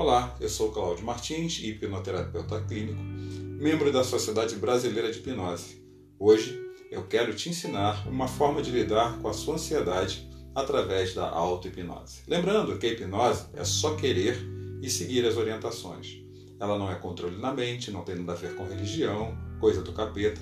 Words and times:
Olá, 0.00 0.34
eu 0.40 0.48
sou 0.48 0.72
Cláudio 0.72 1.04
Martins, 1.04 1.58
hipnoterapeuta 1.62 2.58
clínico, 2.62 3.02
membro 3.02 3.92
da 3.92 4.02
Sociedade 4.02 4.56
Brasileira 4.56 5.12
de 5.12 5.18
Hipnose. 5.18 5.84
Hoje 6.18 6.58
eu 6.90 7.06
quero 7.06 7.34
te 7.34 7.50
ensinar 7.50 8.08
uma 8.08 8.26
forma 8.26 8.62
de 8.62 8.70
lidar 8.70 9.18
com 9.18 9.28
a 9.28 9.34
sua 9.34 9.56
ansiedade 9.56 10.26
através 10.54 11.12
da 11.12 11.28
auto-hipnose. 11.28 12.22
Lembrando 12.26 12.78
que 12.78 12.86
a 12.86 12.92
hipnose 12.92 13.44
é 13.52 13.62
só 13.62 13.94
querer 13.94 14.38
e 14.80 14.88
seguir 14.88 15.26
as 15.26 15.36
orientações. 15.36 16.22
Ela 16.58 16.78
não 16.78 16.90
é 16.90 16.94
controle 16.94 17.36
na 17.36 17.52
mente, 17.52 17.90
não 17.90 18.02
tem 18.02 18.14
nada 18.14 18.32
a 18.32 18.36
ver 18.36 18.54
com 18.54 18.64
religião, 18.64 19.36
coisa 19.60 19.82
do 19.82 19.92
capeta. 19.92 20.40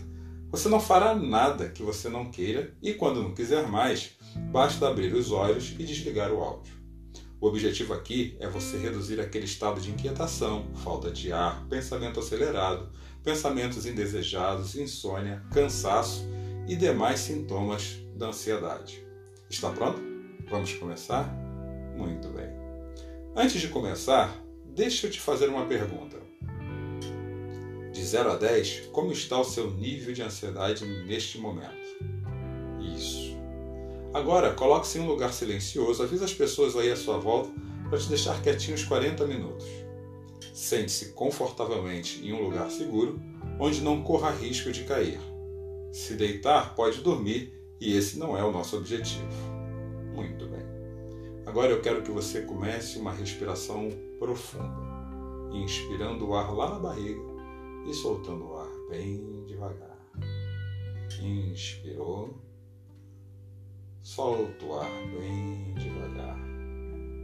Você 0.53 0.69
não 0.69 0.79
fará 0.79 1.17
nada 1.17 1.69
que 1.69 1.83
você 1.83 2.09
não 2.09 2.31
queira 2.31 2.77
e, 2.81 2.95
quando 2.95 3.25
não 3.25 3.35
quiser 3.35 3.67
mais, 3.67 4.13
basta 4.53 4.87
abrir 4.87 5.13
os 5.13 5.33
olhos 5.33 5.75
e 5.77 5.83
desligar 5.83 6.33
o 6.33 6.41
áudio. 6.41 6.78
O 7.41 7.47
objetivo 7.47 7.95
aqui 7.95 8.37
é 8.41 8.49
você 8.49 8.77
reduzir 8.77 9.21
aquele 9.21 9.45
estado 9.45 9.81
de 9.81 9.91
inquietação, 9.91 10.67
falta 10.83 11.09
de 11.09 11.33
ar, 11.33 11.65
pensamento 11.69 12.19
acelerado, 12.19 12.91
pensamentos 13.23 13.87
indesejados, 13.87 14.75
insônia, 14.75 15.45
cansaço 15.53 16.27
e 16.67 16.75
demais 16.75 17.21
sintomas 17.21 18.01
da 18.17 18.27
ansiedade. 18.27 19.07
Está 19.49 19.71
pronto? 19.71 20.01
Vamos 20.51 20.73
começar? 20.75 21.33
Muito 21.97 22.29
bem. 22.29 22.49
Antes 23.37 23.61
de 23.61 23.69
começar, 23.69 24.37
deixa 24.75 25.07
eu 25.07 25.11
te 25.11 25.21
fazer 25.21 25.49
uma 25.49 25.65
pergunta. 25.67 26.19
De 27.93 28.05
0 28.05 28.33
a 28.33 28.37
10, 28.37 28.89
como 28.93 29.13
está 29.13 29.39
o 29.39 29.45
seu 29.45 29.71
nível 29.71 30.13
de 30.13 30.23
ansiedade 30.23 30.85
neste 31.07 31.39
momento? 31.39 31.88
Agora, 34.13 34.53
coloque-se 34.53 34.99
em 34.99 35.03
um 35.03 35.07
lugar 35.07 35.33
silencioso, 35.33 36.03
avise 36.03 36.25
as 36.25 36.33
pessoas 36.33 36.75
aí 36.77 36.91
à 36.91 36.97
sua 36.97 37.19
volta 37.19 37.51
para 37.89 37.99
te 37.99 38.09
deixar 38.09 38.41
quietinho 38.43 38.75
uns 38.75 38.85
40 38.85 39.27
minutos. 39.27 39.67
Sente-se 40.55 41.13
confortavelmente 41.13 42.27
em 42.27 42.33
um 42.33 42.43
lugar 42.43 42.71
seguro, 42.71 43.21
onde 43.61 43.83
não 43.83 44.03
corra 44.03 44.31
risco 44.31 44.73
de 44.73 44.85
cair. 44.85 45.21
Se 45.93 46.15
deitar, 46.15 46.75
pode 46.75 47.01
dormir 47.01 47.53
e 47.81 47.97
esse 47.97 48.19
não 48.19 48.37
é 48.37 48.43
o 48.43 48.51
nosso 48.51 48.77
objetivo. 48.77 49.29
Muito 50.15 50.47
bem. 50.47 50.67
Agora 51.47 51.71
eu 51.71 51.81
quero 51.81 52.03
que 52.03 52.11
você 52.11 52.43
comece 52.43 52.99
uma 52.99 53.13
respiração 53.13 53.89
profunda, 54.19 54.77
inspirando 55.53 56.29
o 56.29 56.35
ar 56.35 56.53
lá 56.53 56.71
na 56.71 56.79
barriga 56.79 57.23
e 57.89 57.95
soltando 57.95 58.47
o 58.47 58.57
ar 58.57 58.71
bem 58.91 59.45
devagar. 59.47 59.97
Inspirou 61.23 62.48
solta 64.09 64.65
o 64.65 64.79
ar 64.79 64.91
bem 65.11 65.75
devagar. 65.75 66.39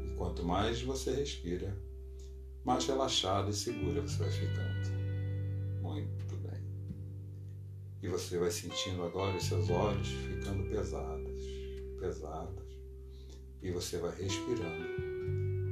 E 0.05 0.15
quanto 0.19 0.45
mais 0.45 0.83
você 0.83 1.15
respira, 1.15 1.75
mais 2.63 2.85
relaxado 2.85 3.49
e 3.49 3.55
segura 3.55 4.03
você 4.03 4.19
vai 4.19 4.31
ficando. 4.31 5.81
Muito 5.81 6.37
bem. 6.47 6.61
E 8.03 8.09
você 8.09 8.39
vai 8.39 8.51
sentindo 8.51 9.03
agora 9.03 9.35
os 9.35 9.45
seus 9.45 9.71
olhos 9.71 10.09
ficando 10.09 10.69
pesados, 10.69 11.43
pesados. 11.99 12.65
E 13.63 13.71
você 13.71 13.97
vai 13.97 14.15
respirando. 14.15 14.85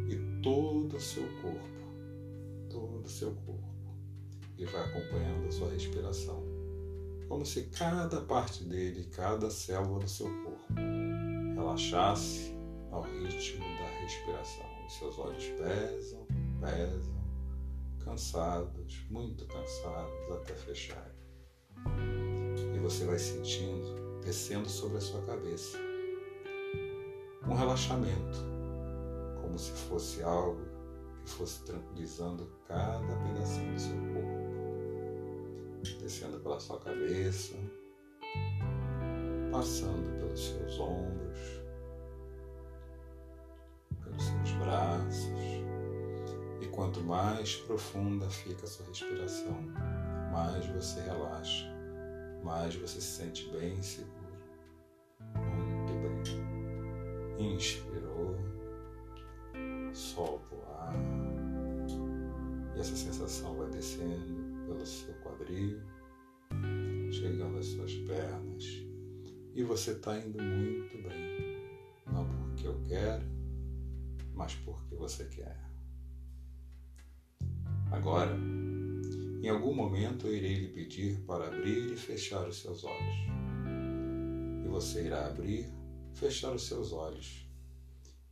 E 0.09 0.41
todo 0.43 0.97
o 0.97 1.01
seu 1.01 1.29
corpo, 1.43 2.71
todo 2.71 3.05
o 3.05 3.09
seu 3.09 3.33
corpo, 3.35 3.95
ele 4.57 4.71
vai 4.71 4.83
acompanhando 4.83 5.47
a 5.47 5.53
sua 5.53 5.71
respiração 5.71 6.52
como 7.33 7.47
se 7.47 7.63
cada 7.63 8.21
parte 8.21 8.63
dele, 8.63 9.09
cada 9.11 9.51
célula 9.51 10.01
do 10.01 10.09
seu 10.09 10.27
corpo 10.27 10.75
relaxasse 11.57 12.55
ao 12.91 13.01
ritmo 13.01 13.65
da 13.65 13.89
respiração. 14.03 14.67
Os 14.87 14.93
seus 14.93 15.19
olhos 15.19 15.47
pesam, 15.47 16.27
pesam, 16.61 17.25
cansados, 18.05 19.07
muito 19.09 19.47
cansados 19.47 20.31
até 20.31 20.53
fecharem. 20.53 21.15
E 22.75 22.79
você 22.79 23.07
vai 23.07 23.19
sentindo 23.19 24.21
descendo 24.21 24.69
sobre 24.69 24.99
a 24.99 25.01
sua 25.01 25.23
cabeça 25.23 25.79
um 27.49 27.55
relaxamento, 27.55 28.41
como 29.41 29.59
se 29.59 29.71
fosse 29.71 30.23
algo 30.23 30.61
que 31.25 31.31
fosse 31.31 31.65
tranquilizando 31.65 32.47
cada 32.69 33.17
pedacinho 33.25 33.73
do 33.73 33.81
seu 33.81 33.97
corpo 33.97 34.12
descendo 35.91 36.39
pela 36.41 36.61
sua 36.61 36.79
cabeça, 36.79 37.55
passando 39.51 40.19
pelos 40.19 40.41
seus 40.41 40.79
ombros, 40.79 41.63
pelos 44.03 44.23
seus 44.25 44.51
braços. 44.59 45.33
E 46.61 46.67
quanto 46.69 47.01
mais 47.01 47.57
profunda 47.57 48.29
fica 48.31 48.65
a 48.65 48.69
sua 48.69 48.87
respiração, 48.87 49.61
mais 50.33 50.65
você 50.67 51.01
relaxa, 51.01 51.67
mais 52.45 52.75
você 52.77 53.01
se 53.01 53.19
sente 53.19 53.51
bem 53.51 53.83
seguro. 53.83 54.23
Muito 55.35 55.93
bem. 56.01 57.55
Inspirou, 57.55 58.37
solta 59.93 60.55
o 60.55 60.63
ar. 60.73 60.95
E 62.77 62.81
essa 62.81 62.95
sensação 62.95 63.57
vai 63.57 63.69
descendo 63.71 64.42
pelo 64.73 64.87
seu 64.87 65.15
quadril, 65.17 65.81
chegando 67.11 67.59
às 67.59 67.67
suas 67.67 67.95
pernas. 67.95 68.65
E 69.55 69.63
você 69.63 69.93
está 69.93 70.19
indo 70.19 70.43
muito 70.43 70.97
bem. 71.07 71.61
Não 72.11 72.27
porque 72.27 72.67
eu 72.67 72.81
quero, 72.89 73.25
mas 74.35 74.55
porque 74.55 74.95
você 74.95 75.27
quer. 75.27 75.61
Agora, 77.91 78.35
em 79.43 79.49
algum 79.49 79.75
momento 79.75 80.27
eu 80.27 80.35
irei 80.35 80.55
lhe 80.55 80.69
pedir 80.69 81.21
para 81.27 81.49
abrir 81.49 81.93
e 81.93 81.97
fechar 81.97 82.49
os 82.49 82.63
seus 82.63 82.83
olhos. 82.85 83.17
E 84.65 84.69
você 84.69 85.05
irá 85.05 85.27
abrir, 85.27 85.67
fechar 86.15 86.55
os 86.55 86.67
seus 86.67 86.93
olhos. 86.93 87.47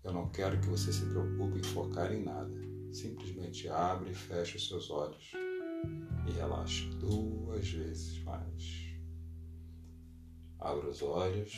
Eu 0.03 0.15
não 0.15 0.31
quero 0.31 0.59
que 0.59 0.69
você 0.69 0.91
se 0.91 1.05
preocupe 1.05 1.59
em 1.59 1.63
focar 1.63 2.11
em 2.11 2.23
nada. 2.23 2.57
Simplesmente 2.91 3.69
abre 3.69 4.13
e 4.13 4.15
fecha 4.15 4.57
os 4.57 4.67
seus 4.67 4.91
olhos 4.91 5.31
e 6.31 6.33
relaxa 6.33 6.89
duas 7.01 7.69
vezes 7.69 8.23
mais. 8.23 8.91
Abra 10.59 10.89
os 10.89 11.03
olhos, 11.03 11.53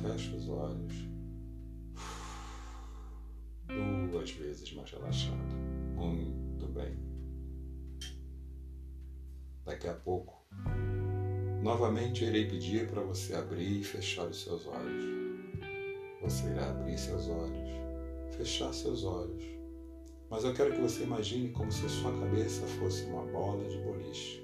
fecha 0.00 0.36
os 0.36 0.48
olhos. 0.48 0.92
Duas 4.10 4.30
vezes 4.32 4.72
mais 4.74 4.90
relaxado. 4.90 5.54
Muito 5.96 6.66
bem. 6.68 6.98
Daqui 9.64 9.88
a 9.88 9.94
pouco, 9.94 10.44
novamente 11.62 12.24
irei 12.24 12.48
pedir 12.48 12.88
para 12.88 13.00
você 13.02 13.34
abrir 13.34 13.80
e 13.80 13.84
fechar 13.84 14.26
os 14.28 14.42
seus 14.42 14.66
olhos. 14.66 15.04
Você 16.20 16.48
irá 16.50 16.70
abrir 16.70 16.98
seus 16.98 17.28
olhos, 17.28 17.68
fechar 18.36 18.72
seus 18.74 19.04
olhos 19.04 19.61
mas 20.32 20.44
eu 20.44 20.54
quero 20.54 20.72
que 20.72 20.80
você 20.80 21.02
imagine 21.02 21.50
como 21.50 21.70
se 21.70 21.86
sua 21.90 22.10
cabeça 22.10 22.66
fosse 22.66 23.04
uma 23.04 23.22
bola 23.26 23.68
de 23.68 23.76
boliche. 23.82 24.42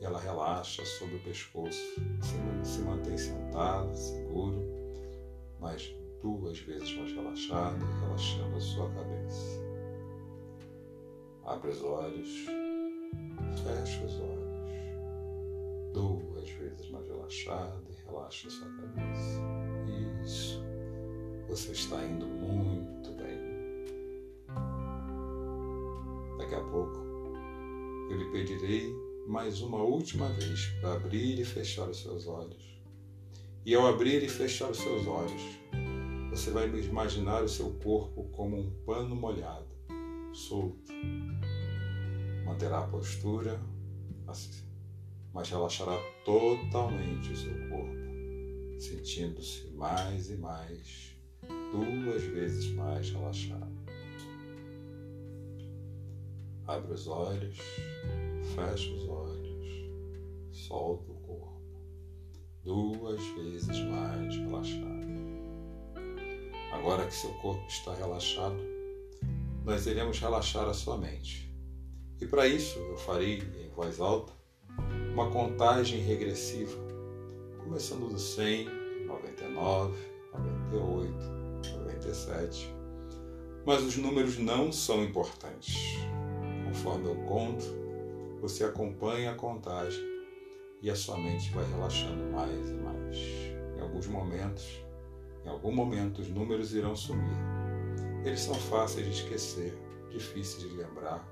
E 0.00 0.04
ela 0.04 0.18
relaxa 0.18 0.84
sobre 0.84 1.14
o 1.14 1.20
pescoço, 1.20 1.94
se 2.64 2.80
mantém 2.80 3.16
sentado, 3.16 3.94
seguro, 3.94 4.60
mas 5.60 5.94
duas 6.20 6.58
vezes 6.58 6.96
mais 6.96 7.12
relaxado, 7.12 7.78
relaxando 8.00 8.56
a 8.56 8.60
sua 8.60 8.90
cabeça. 8.90 9.62
Abre 11.44 11.70
os 11.70 11.82
olhos, 11.84 12.28
fecha 13.62 14.04
os 14.04 14.18
olhos, 14.18 15.92
duas 15.92 16.50
vezes 16.50 16.90
mais 16.90 17.06
relaxado 17.06 17.84
e 17.88 18.04
relaxa 18.04 18.48
a 18.48 18.50
sua 18.50 18.68
cabeça. 18.68 19.40
Isso. 20.24 20.60
Você 21.46 21.70
está 21.70 22.04
indo 22.04 22.26
muito 22.26 23.03
Daqui 26.54 26.66
a 26.68 26.70
pouco 26.70 27.00
eu 28.08 28.16
lhe 28.16 28.30
pedirei 28.30 28.94
mais 29.26 29.60
uma 29.60 29.82
última 29.82 30.28
vez 30.28 30.66
para 30.80 30.92
abrir 30.92 31.40
e 31.40 31.44
fechar 31.44 31.88
os 31.88 32.00
seus 32.00 32.28
olhos. 32.28 32.80
E 33.66 33.74
ao 33.74 33.88
abrir 33.88 34.22
e 34.22 34.28
fechar 34.28 34.70
os 34.70 34.78
seus 34.78 35.04
olhos, 35.08 35.42
você 36.30 36.52
vai 36.52 36.68
imaginar 36.68 37.42
o 37.42 37.48
seu 37.48 37.72
corpo 37.82 38.28
como 38.30 38.56
um 38.56 38.70
pano 38.84 39.16
molhado, 39.16 39.66
solto. 40.32 40.92
Manterá 42.44 42.80
a 42.80 42.86
postura, 42.86 43.60
assim, 44.28 44.62
mas 45.32 45.50
relaxará 45.50 45.98
totalmente 46.24 47.32
o 47.32 47.36
seu 47.36 47.68
corpo, 47.68 48.78
sentindo-se 48.78 49.66
mais 49.72 50.30
e 50.30 50.36
mais, 50.36 51.16
duas 51.72 52.22
vezes 52.22 52.66
mais 52.74 53.10
relaxado. 53.10 53.83
Abre 56.66 56.94
os 56.94 57.06
olhos, 57.06 57.58
fecha 58.54 58.90
os 58.90 59.08
olhos, 59.08 59.68
solta 60.50 61.12
o 61.12 61.16
corpo, 61.16 61.60
duas 62.62 63.22
vezes 63.36 63.80
mais 63.80 64.34
relaxado. 64.34 65.04
Agora 66.72 67.06
que 67.06 67.14
seu 67.14 67.34
corpo 67.34 67.66
está 67.68 67.94
relaxado, 67.94 68.56
nós 69.64 69.86
iremos 69.86 70.18
relaxar 70.18 70.66
a 70.66 70.72
sua 70.72 70.96
mente. 70.96 71.54
E 72.18 72.26
para 72.26 72.46
isso 72.46 72.78
eu 72.78 72.96
farei 72.96 73.42
em 73.62 73.68
voz 73.68 74.00
alta 74.00 74.32
uma 75.12 75.30
contagem 75.30 76.00
regressiva, 76.00 76.76
começando 77.62 78.08
do 78.08 78.18
100, 78.18 79.06
99, 79.06 79.96
98, 80.70 81.78
97. 81.78 82.74
Mas 83.66 83.82
os 83.82 83.96
números 83.96 84.38
não 84.38 84.72
são 84.72 85.04
importantes. 85.04 86.03
Conforme 86.74 87.06
eu 87.06 87.14
conto, 87.26 87.64
você 88.40 88.64
acompanha 88.64 89.30
a 89.30 89.34
contagem 89.36 90.02
e 90.82 90.90
a 90.90 90.96
sua 90.96 91.16
mente 91.16 91.48
vai 91.52 91.64
relaxando 91.70 92.24
mais 92.32 92.68
e 92.68 92.74
mais. 92.74 93.16
Em 93.76 93.80
alguns 93.80 94.08
momentos, 94.08 94.84
em 95.44 95.48
algum 95.48 95.70
momento, 95.70 96.20
os 96.20 96.28
números 96.28 96.74
irão 96.74 96.96
sumir. 96.96 97.38
Eles 98.24 98.40
são 98.40 98.56
fáceis 98.56 99.06
de 99.06 99.12
esquecer, 99.12 99.78
difíceis 100.10 100.68
de 100.68 100.76
lembrar. 100.76 101.24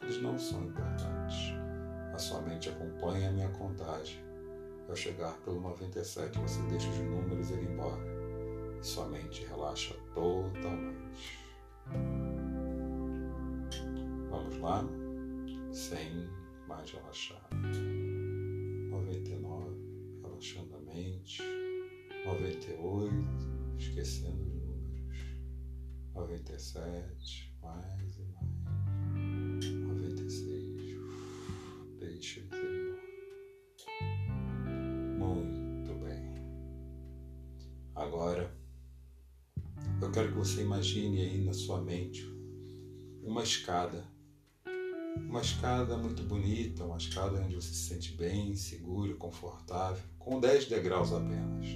Eles 0.00 0.20
não 0.20 0.36
são 0.36 0.64
importantes. 0.64 1.54
A 2.12 2.18
sua 2.18 2.40
mente 2.40 2.68
acompanha 2.68 3.28
a 3.28 3.32
minha 3.32 3.50
contagem. 3.50 4.20
Ao 4.88 4.96
chegar 4.96 5.34
pelo 5.44 5.60
97, 5.60 6.40
você 6.40 6.60
deixa 6.62 6.88
os 6.88 6.98
números 6.98 7.50
ir 7.50 7.62
embora 7.62 8.02
e 8.80 8.84
sua 8.84 9.06
mente 9.06 9.46
relaxa 9.46 9.94
totalmente. 10.12 11.40
Vamos 14.32 14.58
lá? 14.60 14.82
100 15.70 16.26
mais 16.66 16.90
relaxado. 16.90 17.54
99, 18.90 19.76
relaxando 20.22 20.74
a 20.74 20.80
mente. 20.80 21.42
98, 22.24 23.12
esquecendo 23.76 24.42
os 24.42 24.54
números. 24.54 25.18
97, 26.14 27.54
mais 27.60 28.18
e 28.18 28.24
mais. 28.32 29.66
96, 29.70 30.96
deixa 31.98 32.40
eles 32.40 32.52
ir 32.52 32.64
embora. 32.72 33.02
Muito 35.18 35.94
bem. 36.02 36.22
Agora, 37.94 38.56
eu 40.00 40.10
quero 40.10 40.28
que 40.28 40.38
você 40.38 40.62
imagine 40.62 41.20
aí 41.20 41.44
na 41.44 41.52
sua 41.52 41.82
mente 41.82 42.26
uma 43.22 43.42
escada 43.42 44.10
uma 45.16 45.40
escada 45.40 45.96
muito 45.96 46.22
bonita, 46.22 46.84
uma 46.84 46.96
escada 46.96 47.40
onde 47.40 47.54
você 47.54 47.68
se 47.68 47.88
sente 47.88 48.12
bem, 48.16 48.54
seguro, 48.54 49.16
confortável, 49.16 50.02
com 50.18 50.40
10 50.40 50.66
degraus 50.66 51.12
apenas. 51.12 51.66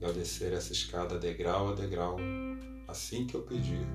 E 0.00 0.04
ao 0.04 0.12
descer 0.12 0.52
essa 0.52 0.72
escada 0.72 1.18
degrau 1.18 1.70
a 1.70 1.74
degrau, 1.74 2.16
assim 2.88 3.26
que 3.26 3.34
eu 3.34 3.42
pedir, 3.42 3.86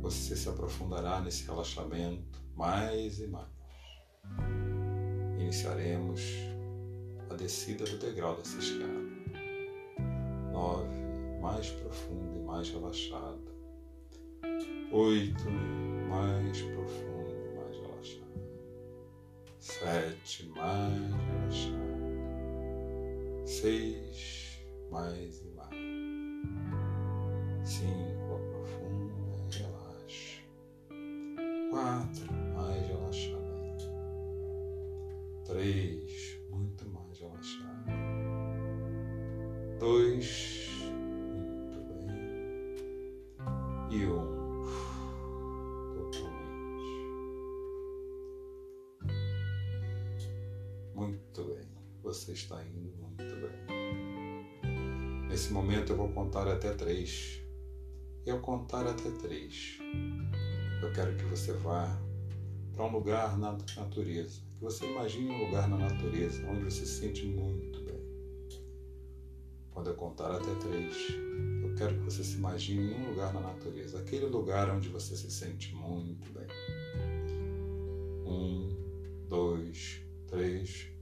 você 0.00 0.36
se 0.36 0.48
aprofundará 0.48 1.20
nesse 1.20 1.46
relaxamento 1.46 2.42
mais 2.54 3.18
e 3.20 3.26
mais. 3.26 3.48
Iniciaremos 5.38 6.20
a 7.30 7.34
descida 7.34 7.84
do 7.84 7.98
degrau 7.98 8.36
dessa 8.36 8.58
escada. 8.58 9.04
Nove, 10.52 10.88
mais 11.40 11.70
profunda 11.70 12.38
e 12.38 12.42
mais 12.42 12.68
relaxada. 12.68 13.54
Oito, 14.92 15.50
mais 16.08 16.60
profunda 16.62 17.13
sete, 19.64 20.52
mais 20.54 21.14
relaxado, 21.48 21.78
seis, 23.46 24.58
mais 24.90 25.42
você 52.02 52.32
está 52.32 52.62
indo 52.62 52.92
muito 52.96 53.24
bem. 53.36 53.84
Nesse 55.28 55.52
momento 55.52 55.92
eu 55.92 55.96
vou 55.96 56.08
contar 56.10 56.46
até 56.46 56.72
três. 56.72 57.40
E 58.26 58.30
ao 58.30 58.40
contar 58.40 58.86
até 58.86 59.10
três, 59.10 59.78
eu 60.82 60.92
quero 60.92 61.16
que 61.16 61.24
você 61.24 61.52
vá 61.52 62.00
para 62.72 62.84
um 62.84 62.92
lugar 62.92 63.36
na 63.38 63.52
natureza. 63.76 64.40
Que 64.54 64.60
você 64.60 64.86
imagine 64.86 65.30
um 65.30 65.44
lugar 65.46 65.68
na 65.68 65.76
natureza 65.76 66.46
onde 66.48 66.64
você 66.64 66.86
se 66.86 67.00
sente 67.00 67.26
muito 67.26 67.80
bem. 67.80 68.00
Quando 69.70 69.88
eu 69.90 69.94
contar 69.94 70.30
até 70.30 70.54
três, 70.54 70.94
eu 71.62 71.74
quero 71.74 71.94
que 71.94 72.04
você 72.04 72.22
se 72.22 72.36
imagine 72.36 72.92
em 72.92 72.94
um 72.94 73.10
lugar 73.10 73.34
na 73.34 73.40
natureza, 73.40 73.98
aquele 73.98 74.26
lugar 74.26 74.70
onde 74.70 74.88
você 74.88 75.16
se 75.16 75.30
sente 75.30 75.74
muito 75.74 76.30
bem. 76.32 76.46
Um, 78.24 78.68
dois, 79.28 80.00
três. 80.28 80.93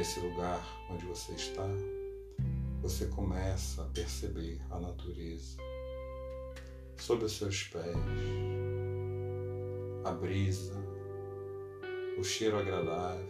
Nesse 0.00 0.18
lugar 0.20 0.66
onde 0.88 1.04
você 1.04 1.32
está, 1.32 1.68
você 2.80 3.04
começa 3.08 3.82
a 3.82 3.84
perceber 3.84 4.58
a 4.70 4.80
natureza 4.80 5.58
sob 6.96 7.22
os 7.26 7.36
seus 7.36 7.64
pés, 7.64 7.94
a 10.02 10.10
brisa, 10.12 10.72
o 12.18 12.24
cheiro 12.24 12.58
agradável 12.58 13.28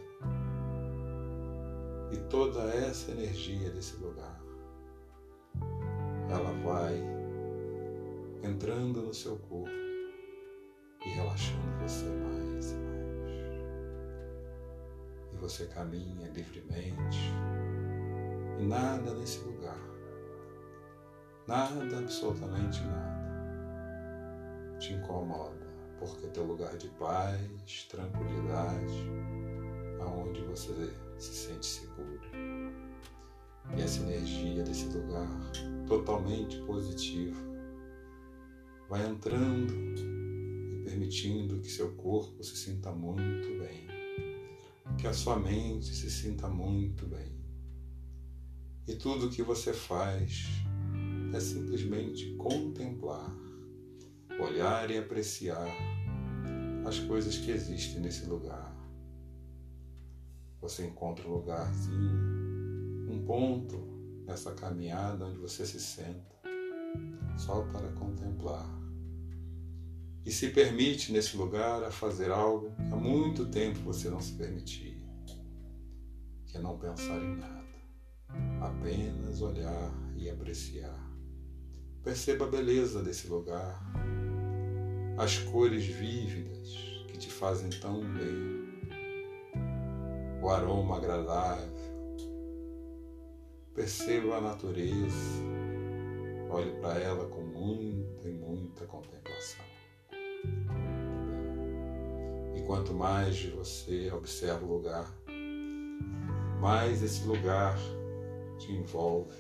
e 2.12 2.17
toda 2.31 2.62
essa 2.73 3.11
energia 3.11 3.69
desse 3.70 3.96
lugar. 3.96 4.40
Ela 6.31 6.52
vai 6.62 7.02
entrando 8.49 9.02
no 9.02 9.12
seu 9.12 9.37
corpo 9.40 9.69
e 11.05 11.08
relaxando 11.08 11.81
você 11.82 12.05
mais 12.05 12.70
e 12.70 12.76
mais 12.76 12.89
você 15.40 15.66
caminha 15.66 16.28
livremente. 16.28 17.32
E 18.59 18.62
nada 18.62 19.14
nesse 19.14 19.38
lugar, 19.40 19.80
nada, 21.49 21.99
absolutamente 21.99 22.82
nada, 22.82 24.76
te 24.78 24.92
incomoda, 24.92 25.66
porque 25.99 26.26
teu 26.26 26.44
lugar 26.44 26.76
de 26.76 26.88
paz, 26.90 27.87
tranquilidade, 27.88 29.11
aonde 30.00 30.42
você 30.42 30.92
se 31.18 31.32
sente 31.32 31.64
seguro. 31.64 32.20
E 33.75 33.80
essa 33.80 34.02
energia 34.02 34.62
desse 34.62 34.87
lugar, 34.88 35.26
totalmente 35.87 36.59
positiva, 36.62 37.40
vai 38.90 39.06
entrando 39.06 39.73
e 39.73 40.82
permitindo 40.85 41.61
que 41.61 41.70
seu 41.70 41.92
corpo 41.92 42.44
se 42.44 42.56
sinta 42.56 42.90
muito 42.92 43.59
bem 43.59 43.89
que 45.00 45.07
a 45.07 45.14
sua 45.14 45.38
mente 45.38 45.95
se 45.95 46.11
sinta 46.11 46.47
muito 46.47 47.07
bem. 47.07 47.35
E 48.87 48.95
tudo 48.97 49.26
o 49.26 49.30
que 49.30 49.42
você 49.42 49.73
faz 49.73 50.47
é 51.33 51.40
simplesmente 51.40 52.35
contemplar, 52.35 53.35
olhar 54.38 54.90
e 54.90 54.99
apreciar 54.99 55.66
as 56.87 56.99
coisas 56.99 57.38
que 57.38 57.50
existem 57.50 58.02
nesse 58.02 58.26
lugar. 58.26 58.76
Você 60.61 60.87
encontra 60.87 61.26
um 61.26 61.33
lugarzinho, 61.33 63.09
um 63.09 63.25
ponto 63.25 63.78
nessa 64.26 64.52
caminhada 64.52 65.25
onde 65.25 65.38
você 65.38 65.64
se 65.64 65.80
senta, 65.80 66.37
só 67.38 67.62
para 67.73 67.90
contemplar. 67.92 68.79
E 70.25 70.31
se 70.31 70.50
permite 70.50 71.12
nesse 71.12 71.37
lugar 71.37 71.83
a 71.83 71.91
fazer 71.91 72.31
algo 72.31 72.71
que 72.77 72.93
há 72.93 72.97
muito 72.97 73.47
tempo 73.47 73.79
você 73.81 74.11
não 74.11 74.21
se 74.21 74.33
permitia 74.33 75.00
que 76.50 76.57
é 76.57 76.61
não 76.61 76.77
pensar 76.77 77.23
em 77.23 77.37
nada, 77.37 77.65
apenas 78.61 79.41
olhar 79.41 79.93
e 80.17 80.29
apreciar. 80.29 80.99
Perceba 82.03 82.45
a 82.45 82.49
beleza 82.49 83.03
desse 83.03 83.29
lugar, 83.29 83.81
as 85.17 85.39
cores 85.39 85.85
vívidas 85.85 86.75
que 87.07 87.17
te 87.17 87.31
fazem 87.31 87.71
tão 87.71 88.00
bem, 88.00 88.81
o 90.43 90.49
aroma 90.49 90.97
agradável. 90.97 91.79
Perceba 93.73 94.39
a 94.39 94.41
natureza, 94.41 95.45
olhe 96.50 96.73
para 96.81 96.99
ela 96.99 97.29
com 97.29 97.43
muita 97.43 98.29
e 98.29 98.33
muita 98.33 98.87
contemplação. 98.87 99.70
E 102.54 102.62
quanto 102.62 102.92
mais 102.92 103.44
você 103.44 104.11
observa 104.12 104.64
o 104.64 104.76
lugar, 104.76 105.12
mais 106.61 107.02
esse 107.02 107.26
lugar 107.26 107.78
te 108.59 108.73
envolve 108.73 109.35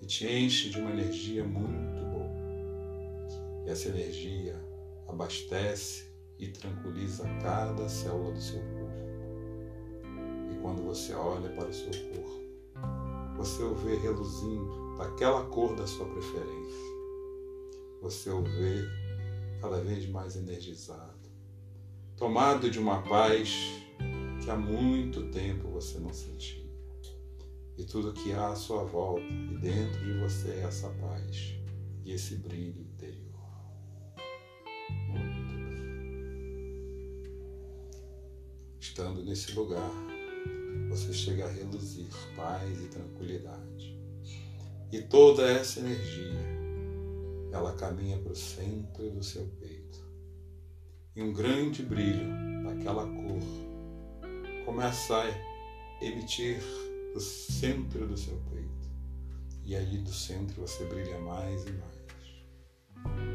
e 0.00 0.06
te 0.06 0.26
enche 0.26 0.70
de 0.70 0.78
uma 0.80 0.90
energia 0.90 1.44
muito 1.44 2.04
boa. 2.06 2.30
E 3.66 3.70
essa 3.70 3.88
energia 3.88 4.58
abastece 5.06 6.10
e 6.38 6.48
tranquiliza 6.48 7.24
cada 7.42 7.88
célula 7.88 8.32
do 8.32 8.40
seu 8.40 8.58
corpo. 8.60 8.90
E 10.50 10.58
quando 10.62 10.82
você 10.82 11.12
olha 11.12 11.50
para 11.50 11.68
o 11.68 11.72
seu 11.72 11.90
corpo, 12.08 12.40
você 13.36 13.62
o 13.62 13.74
vê 13.74 13.96
reluzindo 13.96 14.96
daquela 14.96 15.44
cor 15.46 15.74
da 15.76 15.86
sua 15.86 16.06
preferência. 16.06 16.90
Você 18.00 18.30
o 18.30 18.42
vê 18.42 18.82
cada 19.60 19.80
vez 19.80 20.08
mais 20.08 20.36
energizado, 20.36 21.28
tomado 22.16 22.70
de 22.70 22.78
uma 22.78 23.02
paz 23.02 23.52
que 24.42 24.50
há 24.50 24.56
muito 24.56 25.30
tempo 25.30 25.68
você 25.68 25.98
não 25.98 26.12
sentia. 26.12 26.60
E 27.76 27.84
tudo 27.84 28.12
que 28.12 28.32
há 28.32 28.48
à 28.48 28.56
sua 28.56 28.84
volta 28.84 29.24
e 29.24 29.58
dentro 29.58 30.00
de 30.04 30.18
você 30.18 30.50
é 30.50 30.60
essa 30.62 30.88
paz 30.90 31.54
e 32.04 32.12
esse 32.12 32.36
brilho 32.36 32.80
interior. 32.80 33.20
Muito 35.08 35.54
bem. 35.54 35.70
Estando 38.78 39.22
nesse 39.22 39.52
lugar, 39.52 39.90
você 40.88 41.12
chega 41.12 41.46
a 41.46 41.50
reluzir 41.50 42.08
paz 42.34 42.82
e 42.82 42.88
tranquilidade. 42.88 43.98
E 44.92 45.00
toda 45.02 45.48
essa 45.48 45.80
energia, 45.80 46.49
ela 47.52 47.74
caminha 47.74 48.18
para 48.18 48.32
o 48.32 48.36
centro 48.36 49.10
do 49.10 49.22
seu 49.22 49.46
peito. 49.60 49.98
E 51.14 51.22
um 51.22 51.32
grande 51.32 51.82
brilho 51.82 52.28
daquela 52.62 53.04
cor 53.04 53.40
começa 54.64 55.16
a 55.22 56.04
emitir 56.04 56.62
do 57.12 57.20
centro 57.20 58.06
do 58.06 58.16
seu 58.16 58.36
peito. 58.50 58.70
E 59.64 59.74
ali 59.74 59.98
do 59.98 60.12
centro 60.12 60.60
você 60.60 60.84
brilha 60.84 61.18
mais 61.18 61.64
e 61.66 61.72
mais. 61.72 62.00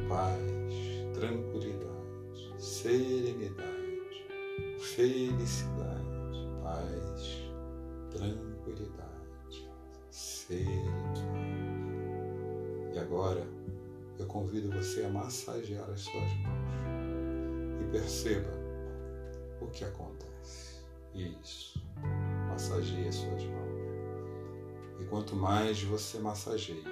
Paz, 0.08 0.42
tranquilidade, 1.14 2.56
serenidade, 2.58 3.66
felicidade, 4.80 6.48
paz, 6.64 7.46
tranquilidade, 8.12 9.70
serenidade. 10.10 10.95
Convido 14.36 14.70
você 14.70 15.06
a 15.06 15.10
massagear 15.10 15.90
as 15.90 16.02
suas 16.02 16.30
mãos 16.40 17.82
e 17.82 17.90
perceba 17.90 18.52
o 19.62 19.68
que 19.68 19.86
acontece. 19.86 20.82
Isso. 21.14 21.82
Massageie 22.50 23.08
as 23.08 23.16
suas 23.16 23.44
mãos. 23.46 25.00
E 25.00 25.06
quanto 25.06 25.38
mais 25.38 25.82
você 25.84 26.20
massageia, 26.20 26.84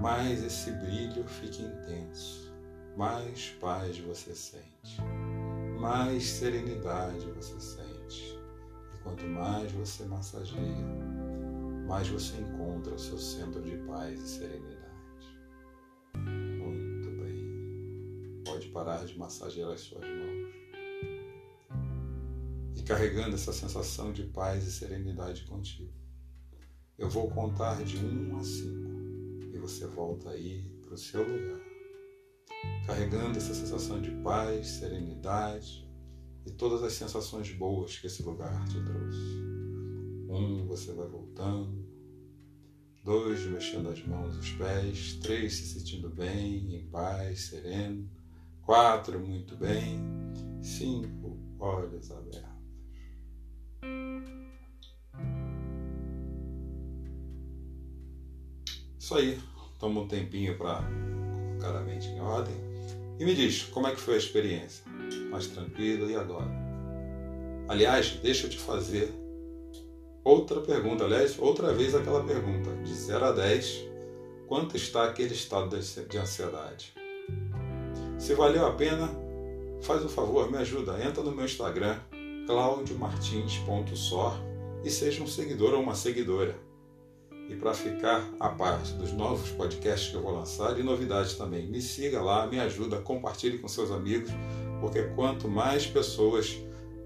mais 0.00 0.44
esse 0.44 0.70
brilho 0.70 1.24
fica 1.24 1.62
intenso, 1.62 2.54
mais 2.96 3.50
paz 3.60 3.98
você 3.98 4.36
sente, 4.36 5.00
mais 5.80 6.22
serenidade 6.22 7.28
você 7.32 7.58
sente. 7.58 8.38
E 8.94 9.02
quanto 9.02 9.24
mais 9.24 9.72
você 9.72 10.04
massageia, 10.04 10.86
mais 11.88 12.06
você 12.06 12.36
encontra 12.36 12.94
o 12.94 12.98
seu 13.00 13.18
centro 13.18 13.60
de 13.60 13.76
paz 13.78 14.20
e 14.20 14.28
serenidade. 14.28 14.83
Parar 18.74 19.06
de 19.06 19.16
massagear 19.16 19.70
as 19.70 19.80
suas 19.80 20.04
mãos. 20.04 20.54
E 22.76 22.82
carregando 22.82 23.36
essa 23.36 23.54
sensação 23.54 24.12
de 24.12 24.24
paz 24.24 24.66
e 24.66 24.72
serenidade 24.72 25.44
contigo 25.44 26.04
eu 26.96 27.10
vou 27.10 27.28
contar 27.28 27.82
de 27.84 27.96
1 27.96 28.36
a 28.36 28.44
5 28.44 29.52
e 29.52 29.58
você 29.58 29.84
volta 29.86 30.30
aí 30.30 30.62
para 30.84 30.94
o 30.94 30.98
seu 30.98 31.22
lugar, 31.22 31.60
carregando 32.86 33.36
essa 33.36 33.52
sensação 33.52 34.00
de 34.00 34.12
paz, 34.22 34.66
serenidade 34.68 35.90
e 36.46 36.52
todas 36.52 36.84
as 36.84 36.92
sensações 36.92 37.50
boas 37.52 37.98
que 37.98 38.06
esse 38.06 38.22
lugar 38.22 38.64
te 38.68 38.80
trouxe. 38.84 39.42
Um, 40.28 40.66
você 40.66 40.92
vai 40.92 41.08
voltando. 41.08 41.84
Dois, 43.02 43.44
mexendo 43.46 43.88
as 43.88 44.02
mãos 44.06 44.36
e 44.36 44.38
os 44.38 44.52
pés. 44.52 45.14
Três, 45.14 45.54
se 45.54 45.66
sentindo 45.66 46.08
bem, 46.08 46.76
em 46.76 46.86
paz, 46.86 47.46
sereno. 47.48 48.08
Quatro, 48.64 49.20
muito 49.20 49.56
bem. 49.56 50.00
Cinco, 50.62 51.38
olhos 51.58 52.10
abertos. 52.10 52.54
Isso 58.98 59.14
aí. 59.14 59.38
Toma 59.78 60.00
um 60.00 60.08
tempinho 60.08 60.56
para 60.56 60.82
colocar 61.60 61.76
a 61.76 61.82
mente 61.82 62.06
em 62.08 62.20
ordem. 62.20 62.54
E 63.18 63.24
me 63.26 63.34
diz, 63.34 63.64
como 63.64 63.86
é 63.86 63.90
que 63.90 64.00
foi 64.00 64.14
a 64.14 64.18
experiência? 64.18 64.82
Mais 65.30 65.46
tranquilo 65.48 66.08
e 66.08 66.16
agora? 66.16 66.50
Aliás, 67.68 68.18
deixa 68.22 68.46
eu 68.46 68.50
te 68.50 68.58
fazer 68.58 69.12
outra 70.24 70.62
pergunta. 70.62 71.04
Aliás, 71.04 71.38
outra 71.38 71.74
vez 71.74 71.94
aquela 71.94 72.24
pergunta. 72.24 72.70
De 72.82 72.94
0 72.94 73.26
a 73.26 73.32
10, 73.32 73.84
quanto 74.46 74.74
está 74.74 75.04
aquele 75.04 75.34
estado 75.34 75.78
de 75.78 76.18
ansiedade? 76.18 76.94
Se 78.24 78.32
valeu 78.34 78.64
a 78.66 78.70
pena, 78.70 79.10
faz 79.82 80.02
um 80.02 80.08
favor, 80.08 80.50
me 80.50 80.56
ajuda. 80.56 80.98
Entra 80.98 81.22
no 81.22 81.30
meu 81.30 81.44
Instagram, 81.44 81.98
claudiomartins.sor 82.46 84.32
e 84.82 84.88
seja 84.88 85.22
um 85.22 85.26
seguidor 85.26 85.74
ou 85.74 85.82
uma 85.82 85.94
seguidora 85.94 86.58
e 87.50 87.54
para 87.54 87.74
ficar 87.74 88.26
a 88.40 88.48
parte 88.48 88.94
dos 88.94 89.12
novos 89.12 89.50
podcasts 89.50 90.08
que 90.08 90.16
eu 90.16 90.22
vou 90.22 90.32
lançar 90.32 90.80
e 90.80 90.82
novidades 90.82 91.34
também. 91.34 91.66
Me 91.66 91.82
siga 91.82 92.22
lá, 92.22 92.46
me 92.46 92.58
ajuda, 92.58 92.96
compartilhe 92.96 93.58
com 93.58 93.68
seus 93.68 93.90
amigos, 93.90 94.30
porque 94.80 95.02
quanto 95.02 95.46
mais 95.46 95.86
pessoas 95.86 96.58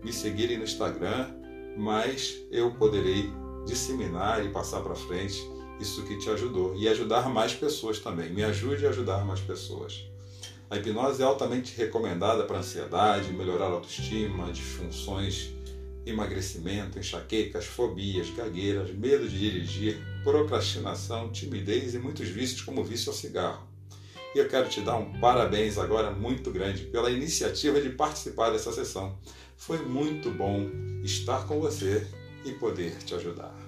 me 0.04 0.12
seguirem 0.12 0.56
no 0.56 0.62
Instagram, 0.62 1.34
mais 1.76 2.46
eu 2.48 2.70
poderei 2.76 3.28
disseminar 3.66 4.46
e 4.46 4.50
passar 4.50 4.82
para 4.82 4.94
frente 4.94 5.42
isso 5.80 6.04
que 6.04 6.16
te 6.16 6.30
ajudou 6.30 6.76
e 6.76 6.88
ajudar 6.88 7.28
mais 7.28 7.52
pessoas 7.52 7.98
também. 7.98 8.32
Me 8.32 8.44
ajude 8.44 8.86
a 8.86 8.90
ajudar 8.90 9.24
mais 9.24 9.40
pessoas. 9.40 10.07
A 10.70 10.76
hipnose 10.76 11.22
é 11.22 11.24
altamente 11.24 11.74
recomendada 11.76 12.44
para 12.44 12.58
ansiedade, 12.58 13.32
melhorar 13.32 13.66
a 13.66 13.72
autoestima, 13.72 14.52
disfunções 14.52 15.52
emagrecimento, 16.10 16.98
enxaquecas, 16.98 17.66
fobias, 17.66 18.30
gagueiras, 18.30 18.90
medo 18.90 19.28
de 19.28 19.38
dirigir, 19.38 19.98
procrastinação, 20.24 21.30
timidez 21.30 21.94
e 21.94 21.98
muitos 21.98 22.28
vícios 22.28 22.62
como 22.62 22.80
o 22.80 22.84
vício 22.84 23.10
ao 23.10 23.16
cigarro. 23.16 23.66
E 24.34 24.38
eu 24.38 24.48
quero 24.48 24.68
te 24.68 24.80
dar 24.80 24.96
um 24.96 25.18
parabéns 25.20 25.78
agora 25.78 26.10
muito 26.10 26.50
grande 26.50 26.84
pela 26.84 27.10
iniciativa 27.10 27.80
de 27.80 27.90
participar 27.90 28.50
dessa 28.50 28.72
sessão. 28.72 29.18
Foi 29.56 29.78
muito 29.78 30.30
bom 30.30 30.68
estar 31.02 31.46
com 31.46 31.60
você 31.60 32.06
e 32.44 32.52
poder 32.52 32.96
te 32.98 33.14
ajudar. 33.14 33.67